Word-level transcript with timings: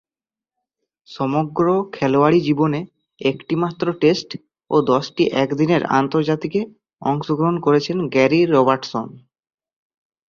সমগ্র 1.07 1.65
খেলোয়াড়ী 1.93 2.39
জীবনে 2.41 2.79
একটিমাত্র 3.21 3.85
টেস্ট 4.01 4.29
ও 4.71 4.75
দশটি 4.91 5.23
একদিনের 5.43 5.81
আন্তর্জাতিকে 5.99 6.61
অংশগ্রহণ 7.01 7.57
করেছেন 7.65 7.97
গ্যারি 8.13 8.41
রবার্টসন। 8.45 9.07